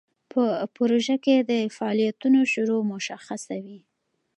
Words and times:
په 0.31 0.43
پروژه 0.75 1.15
کې 1.25 1.35
د 1.49 1.51
فعالیتونو 1.75 2.39
شروع 2.53 2.81
مشخصه 2.93 3.55
وي. 3.65 3.79